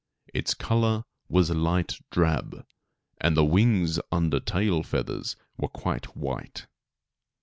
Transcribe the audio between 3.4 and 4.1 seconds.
wings and